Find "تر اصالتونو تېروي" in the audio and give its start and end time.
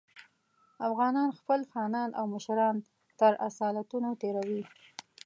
3.19-4.61